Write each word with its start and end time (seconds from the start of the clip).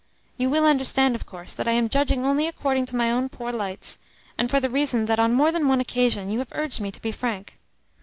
You 0.35 0.49
will 0.49 0.65
understand, 0.65 1.13
of 1.13 1.27
course, 1.27 1.53
that 1.53 1.67
I 1.67 1.73
am 1.73 1.87
judging 1.87 2.25
only 2.25 2.47
according 2.47 2.87
to 2.87 2.95
my 2.95 3.11
own 3.11 3.29
poor 3.29 3.51
lights, 3.51 3.99
and 4.35 4.49
for 4.49 4.59
the 4.59 4.67
reason 4.67 5.05
that 5.05 5.19
on 5.19 5.31
more 5.35 5.51
than 5.51 5.67
one 5.67 5.79
occasion 5.79 6.31
you 6.31 6.39
have 6.39 6.51
urged 6.53 6.81
me 6.81 6.89
to 6.91 7.01
be 7.03 7.11
frank. 7.11 7.59